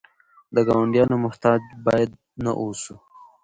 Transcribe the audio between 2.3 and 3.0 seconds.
نه اوسو.